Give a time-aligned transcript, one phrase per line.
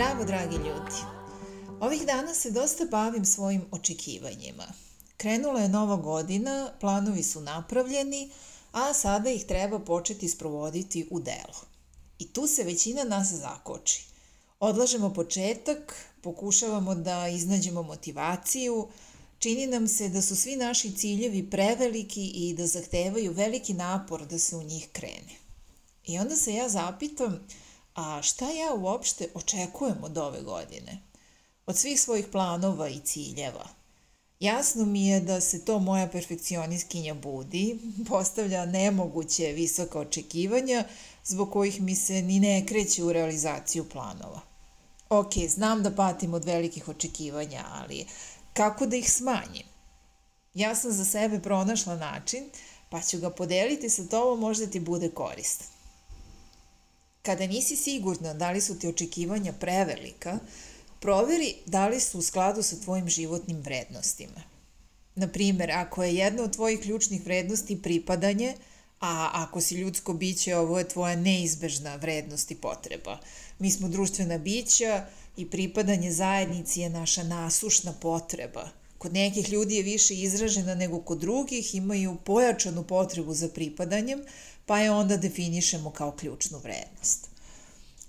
[0.00, 0.96] Zdravo, dragi ljudi!
[1.80, 4.64] Ovih dana se dosta bavim svojim očekivanjima.
[5.16, 8.30] Krenula je nova godina, planovi su napravljeni,
[8.72, 11.60] a sada ih treba početi sprovoditi u delo.
[12.18, 14.06] I tu se većina nas zakoči.
[14.60, 18.88] Odlažemo početak, pokušavamo da iznađemo motivaciju,
[19.38, 24.38] čini nam se da su svi naši ciljevi preveliki i da zahtevaju veliki napor da
[24.38, 25.36] se u njih krene.
[26.06, 27.46] I onda se ja zapitam,
[27.94, 31.00] A šta ja uopšte očekujem od ove godine?
[31.66, 33.68] Od svih svojih planova i ciljeva.
[34.40, 40.84] Jasno mi je da se to moja perfekcionistkinja budi, postavlja nemoguće visoka očekivanja
[41.24, 44.40] zbog kojih mi se ni ne kreće u realizaciju planova.
[45.08, 48.06] Ok, znam da patim od velikih očekivanja, ali
[48.52, 49.66] kako da ih smanjim?
[50.54, 52.50] Ja sam za sebe pronašla način,
[52.90, 55.79] pa ću ga podeliti sa tobom, možda ti bude koristan.
[57.22, 60.38] Kada nisi sigurna da li su ti očekivanja prevelika,
[61.00, 64.42] proveri da li su u skladu sa tvojim životnim vrednostima.
[65.14, 68.54] Na primer, ako je jedna od tvojih ključnih vrednosti pripadanje,
[69.00, 73.18] a ako si ljudsko biće, ovo je tvoja neizbežna vrednost i potreba.
[73.58, 78.68] Mi smo društvena bića i pripadanje zajednici je naša nasušna potreba.
[78.98, 84.22] Kod nekih ljudi je više izražena nego kod drugih, imaju pojačanu potrebu za pripadanjem,
[84.70, 87.28] pa je onda definišemo kao ključnu vrednost.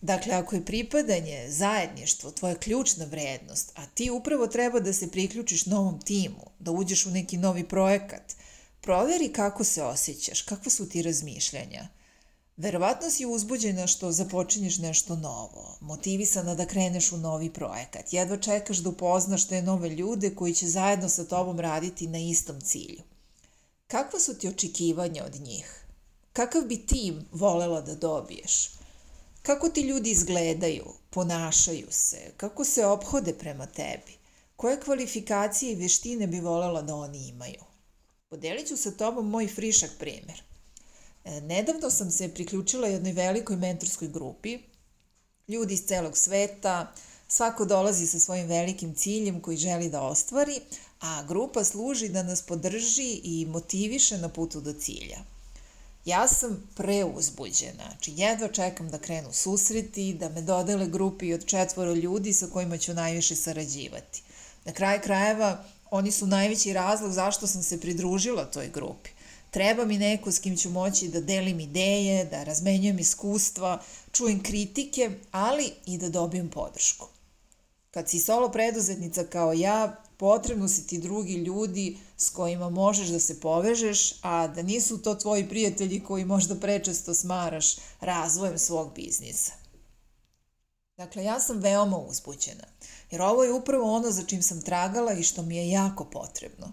[0.00, 5.66] Dakle, ako je pripadanje, zajedništvo, tvoja ključna vrednost, a ti upravo treba da se priključiš
[5.66, 8.34] novom timu, da uđeš u neki novi projekat,
[8.80, 11.88] proveri kako se osjećaš, kakva su ti razmišljanja.
[12.56, 18.78] Verovatno si uzbuđena što započinješ nešto novo, motivisana da kreneš u novi projekat, jedva čekaš
[18.78, 23.02] da upoznaš te nove ljude koji će zajedno sa tobom raditi na istom cilju.
[23.86, 25.79] Kakva su ti očekivanja od njih?
[26.32, 28.70] Kakav bi tim volela da dobiješ?
[29.42, 34.18] Kako ti ljudi izgledaju, ponašaju se, kako se obhode prema tebi?
[34.56, 37.64] Koje kvalifikacije i veštine bi volela da oni imaju?
[38.28, 40.42] Podelit ću sa tobom moj frišak primer.
[41.24, 44.58] E, nedavno sam se priključila jednoj velikoj mentorskoj grupi,
[45.48, 46.92] ljudi iz celog sveta,
[47.28, 50.60] svako dolazi sa svojim velikim ciljem koji želi da ostvari,
[51.00, 55.18] a grupa služi da nas podrži i motiviše na putu do cilja.
[56.04, 61.92] Ja sam preuzbuđena, znači jedva čekam da krenu susreti, da me dodele grupi od četvoro
[61.92, 64.22] ljudi sa kojima ću najviše sarađivati.
[64.64, 69.10] Na kraj krajeva, oni su najveći razlog zašto sam se pridružila toj grupi.
[69.50, 73.82] Treba mi neko s kim ću moći da delim ideje, da razmenjujem iskustva,
[74.12, 77.19] čujem kritike, ali i da dobijem podršku.
[77.90, 83.20] Kad si solo preduzetnica kao ja, potrebno si ti drugi ljudi s kojima možeš da
[83.20, 89.52] se povežeš, a da nisu to tvoji prijatelji koji možda prečesto smaraš razvojem svog biznisa.
[90.96, 92.64] Dakle, ja sam veoma uzbuđena,
[93.10, 96.72] jer ovo je upravo ono za čim sam tragala i što mi je jako potrebno.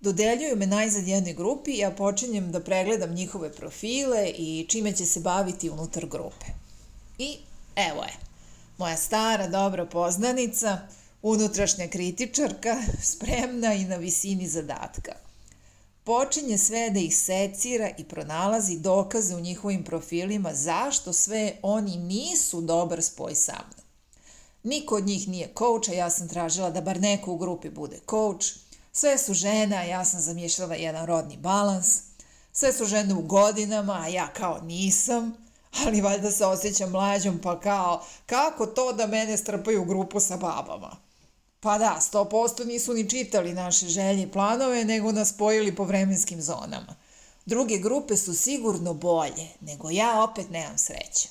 [0.00, 5.20] Dodeljuju me najzad jednoj grupi ja počinjem da pregledam njihove profile i čime će se
[5.20, 6.46] baviti unutar grupe.
[7.18, 7.36] I
[7.76, 8.23] evo je,
[8.78, 10.78] moja stara dobra poznanica–
[11.24, 15.12] unutrašnja kritičarka, spremna i na visini zadatka.
[16.04, 22.60] Počinje sve da ih secira i pronalazi dokaze u njihovim profilima zašto sve oni nisu
[22.60, 23.84] dobar spoj sa mnom.
[24.62, 28.00] Niko od njih nije coach, a ja sam tražila da bar neko u grupi bude
[28.10, 28.46] coach.
[28.92, 32.00] Sve su žene, a ja sam zamišljala jedan rodni balans.
[32.52, 35.43] Sve su žene u godinama, a ja kao nisam.
[35.82, 40.36] Ali valjda se osjećam mlađom, pa kao, kako to da mene strpaju u grupu sa
[40.36, 40.96] babama?
[41.60, 46.42] Pa da, 100% nisu ni čitali naše želje i planove, nego nas spojili po vremenskim
[46.42, 46.96] zonama.
[47.46, 51.28] Druge grupe su sigurno bolje, nego ja opet nemam sreće.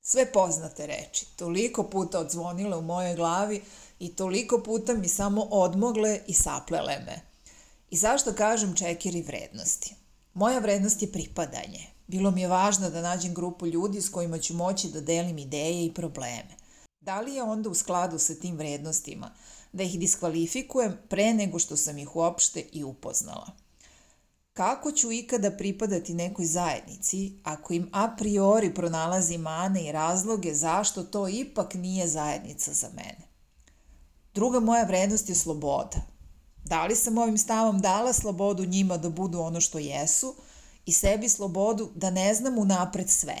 [0.00, 3.62] Sve poznate reči, toliko puta odzvonile u mojoj glavi
[3.98, 7.20] i toliko puta mi samo odmogle i saplele me.
[7.90, 9.94] I zašto kažem čekeri vrednosti?
[10.34, 11.95] Moja vrednost je pripadanje.
[12.06, 15.86] Bilo mi je važno da nađem grupu ljudi s kojima ću moći da delim ideje
[15.86, 16.56] i probleme.
[17.00, 19.30] Da li je onda u skladu sa tim vrednostima
[19.72, 23.46] da ih diskvalifikujem pre nego što sam ih uopšte i upoznala?
[24.52, 31.02] Kako ću ikada pripadati nekoj zajednici ako im a priori pronalazi mane i razloge zašto
[31.02, 33.28] to ipak nije zajednica za mene?
[34.34, 36.00] Druga moja vrednost je sloboda.
[36.64, 40.34] Da li sam ovim stavom dala slobodu njima da budu ono što jesu
[40.86, 43.36] i sebi slobodu da ne znam unapred sve,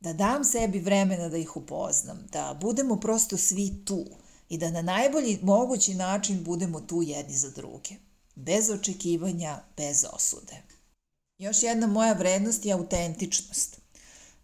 [0.00, 4.04] da dam sebi vremena da ih upoznam, da budemo prosto svi tu
[4.48, 7.94] i da na najbolji mogući način budemo tu jedni za druge
[8.34, 10.62] bez očekivanja, bez osude.
[11.38, 13.80] Još jedna moja vrednost je autentičnost.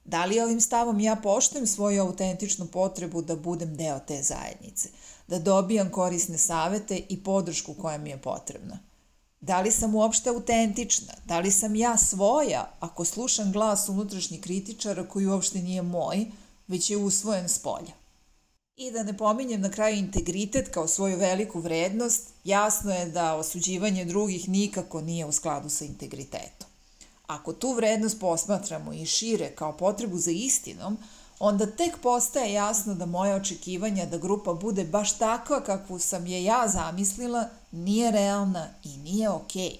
[0.04, 4.88] Da li ovim stavom ja poštujem svoju autentičnu potrebu da budem deo te zajednice,
[5.26, 8.78] da dobijam korisne savete i podršku koja mi je potrebna?
[9.40, 11.12] Da li sam uopšte autentična?
[11.24, 16.26] Da li sam ja svoja ako slušam glas unutrašnjih kritičara koji uopšte nije moj,
[16.68, 17.92] već je usvojen s polja?
[18.76, 24.04] I da ne pominjem na kraju integritet kao svoju veliku vrednost, jasno je da osuđivanje
[24.04, 26.68] drugih nikako nije u skladu sa integritetom.
[27.26, 30.98] Ako tu vrednost posmatramo i šire kao potrebu za istinom,
[31.38, 36.44] onda tek postaje jasno da moje očekivanja da grupa bude baš takva kakvu sam je
[36.44, 39.70] ja zamislila nije realna i nije okej.
[39.70, 39.76] Okay.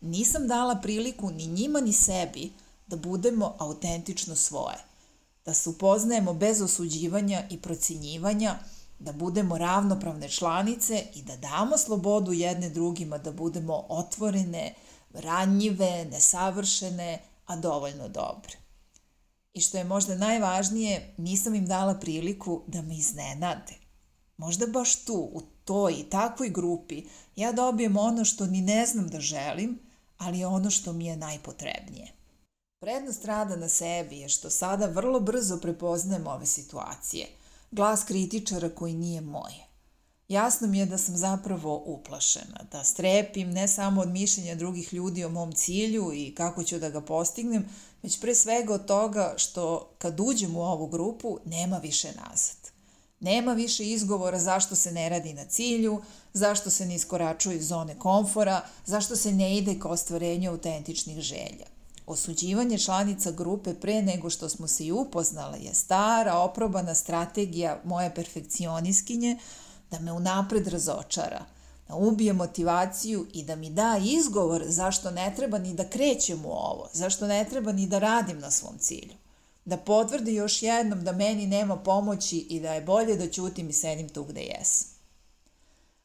[0.00, 2.52] Nisam dala priliku ni njima ni sebi
[2.86, 4.76] da budemo autentično svoje–
[5.44, 8.58] da se upoznajemo bez osuđivanja i procenjivanja,
[8.98, 14.74] da budemo ravnopravne članice i da damo slobodu jedne drugima da budemo otvorene,
[15.14, 18.63] ranjive, nesavršene, a dovoljno dobre.
[19.54, 23.74] I što je možda najvažnije, nisam im dala priliku da me iznenade.
[24.36, 27.02] Možda baš tu, u toj i takvoj grupi,
[27.36, 29.78] ja dobijem ono što ni ne znam da želim,
[30.18, 32.12] ali ono što mi je najpotrebnije.
[32.80, 37.26] Prednost rada na sebi je što sada vrlo brzo prepoznajem ove situacije.
[37.70, 39.52] Glas kritičara koji nije moj.
[40.28, 45.24] Jasno mi je da sam zapravo uplašena, da strepim ne samo od mišljenja drugih ljudi
[45.24, 47.68] o mom cilju i kako ću da ga postignem,
[48.02, 52.56] već pre svega od toga što kad uđem u ovu grupu nema više nazad.
[53.20, 57.98] Nema više izgovora zašto se ne radi na cilju, zašto se ne iskoračuje iz zone
[57.98, 61.66] komfora, zašto se ne ide ka ostvarenju autentičnih želja.
[62.06, 68.14] Osuđivanje članica grupe pre nego što smo se i upoznale je stara, oprobana strategija moje
[68.14, 69.38] perfekcioniskinje
[69.94, 71.44] da me unapred razočara,
[71.88, 76.50] da ubije motivaciju i da mi da izgovor zašto ne treba ni da krećem u
[76.50, 79.14] ovo, zašto ne treba ni da radim na svom cilju.
[79.64, 83.72] Da potvrdi još jednom da meni nema pomoći i da je bolje da ćutim i
[83.72, 84.88] sedim tu gde jesam.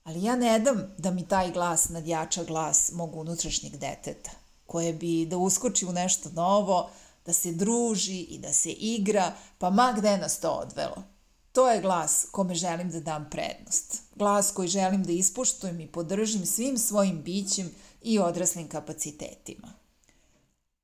[0.04, 4.32] Ali ja ne dam da mi taj glas nadjača glas mog unutrašnjeg deteta
[4.66, 6.90] koje bi da uskoči u nešto novo,
[7.26, 11.04] da se druži i da se igra, pa ma gde nas to odvelo.
[11.52, 14.02] To je glas kome želim da dam prednost.
[14.16, 19.74] Glas koji želim da ispoštujem i podržim svim svojim bićem i odraslim kapacitetima.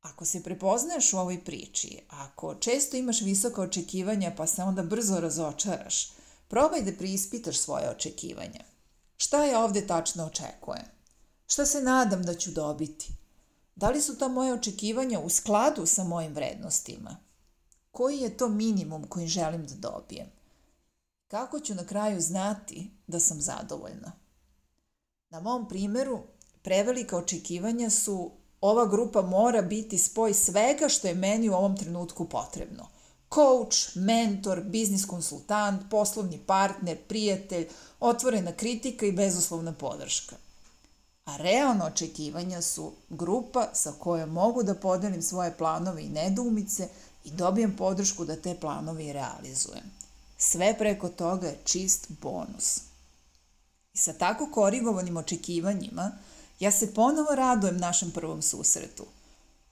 [0.01, 5.19] Ako se prepoznaješ u ovoj priči, ako često imaš visoka očekivanja pa se onda brzo
[5.19, 6.11] razočaraš,
[6.47, 8.63] probaj da preispitaš svoje očekivanja.
[9.17, 10.85] Šta ja ovde tačno očekujem?
[11.47, 13.07] Šta se nadam da ću dobiti?
[13.75, 17.17] Da li su ta moje očekivanja u skladu sa mojim vrednostima?
[17.91, 20.27] Koji je to minimum koji želim da dobijem?
[21.35, 24.11] Kako ću na kraju znati da sam zadovoljna?
[25.29, 26.19] Na mom primeru,
[26.61, 32.29] prevelika očekivanja su ova grupa mora biti spoj svega što je meni u ovom trenutku
[32.29, 32.87] potrebno.
[33.33, 37.67] Coach, mentor, biznis konsultant, poslovni partner, prijatelj,
[37.99, 40.35] otvorena kritika i bezuslovna podrška
[41.25, 46.87] a realno očekivanja su grupa sa kojom mogu da podelim svoje planove i nedumice
[47.23, 50.04] i dobijem podršku da te planove i realizujem.
[50.37, 52.77] Sve preko toga je čist bonus.
[53.93, 56.11] I sa tako korigovanim očekivanjima,
[56.59, 59.05] ja se ponovo radujem našem prvom susretu.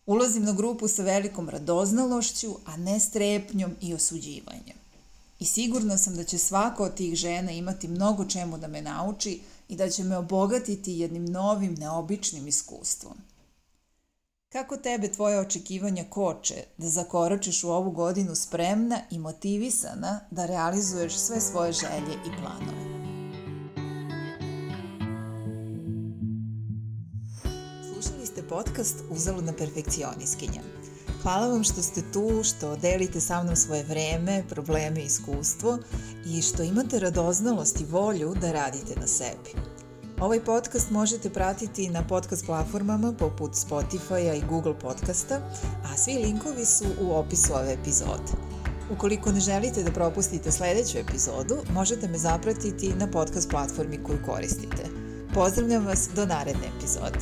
[0.05, 4.77] Ulazim na grupu sa velikom radoznalošću, a ne strepnjom i osuđivanjem.
[5.39, 9.41] I sigurna sam da će svaka od tih žena imati mnogo čemu da me nauči
[9.69, 13.17] i da će me obogatiti jednim novim, neobičnim iskustvom.
[14.53, 21.17] Kako tebe tvoje očekivanja koče da zakoračiš u ovu godinu spremna i motivisana da realizuješ
[21.17, 22.83] sve svoje želje i planove?
[27.93, 30.61] Slušali ste podcast Uzaludna perfekcioniskinja.
[31.21, 35.77] Hvala vam što ste tu, što delite sa mnom svoje vreme, probleme i iskustvo
[36.25, 39.72] i što imate radoznalost i volju da radite na sebi.
[40.23, 45.35] Ovaj podcast možete pratiti na podcast platformama poput Spotify-a i Google podcasta,
[45.83, 48.31] a svi linkovi su u opisu ove epizode.
[48.91, 54.83] Ukoliko ne želite da propustite sledeću epizodu, možete me zapratiti na podcast platformi koju koristite.
[55.33, 57.19] Pozdravljam vas do naredne epizode.